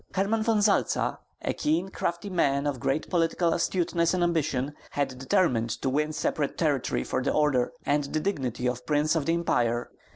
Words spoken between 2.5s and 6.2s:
of great political astuteness and ambition had determined to win